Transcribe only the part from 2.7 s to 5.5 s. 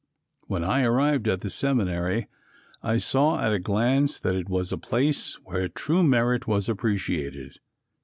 I saw at a glance that it was a place